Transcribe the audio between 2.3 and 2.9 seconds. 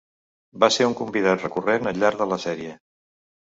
la sèrie.